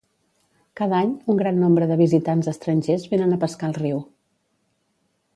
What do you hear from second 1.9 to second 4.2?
de visitants estrangers vénen a pescar al riu.